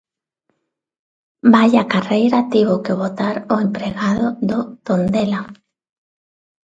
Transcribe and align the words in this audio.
Vaia 1.53 1.83
carreira 1.93 2.39
tivo 2.53 2.75
que 2.85 2.97
botar 3.01 3.35
o 3.53 3.55
empregado 3.65 4.25
do 4.49 4.59
Tondela. 4.85 5.41